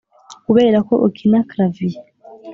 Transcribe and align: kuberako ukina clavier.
kuberako 0.45 0.93
ukina 1.07 1.39
clavier. 1.49 2.05